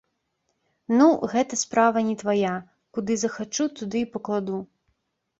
[0.99, 2.53] Ну, гэта справа не твая,
[2.99, 4.57] куды захачу, туды і пакладу.